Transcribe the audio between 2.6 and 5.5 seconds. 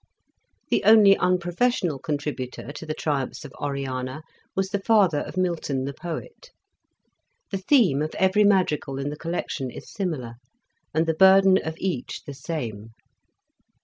to the 1' Triumphs of Oriana" was the father of